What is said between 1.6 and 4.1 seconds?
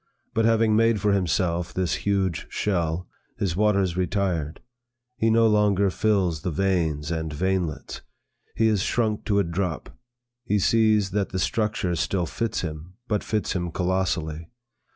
this huge shell, his waters